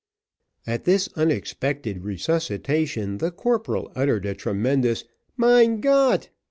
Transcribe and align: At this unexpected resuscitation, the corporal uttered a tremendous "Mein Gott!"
At 0.65 0.85
this 0.85 1.09
unexpected 1.15 2.03
resuscitation, 2.03 3.19
the 3.19 3.29
corporal 3.29 3.91
uttered 3.95 4.25
a 4.25 4.33
tremendous 4.33 5.03
"Mein 5.37 5.79
Gott!" 5.79 6.29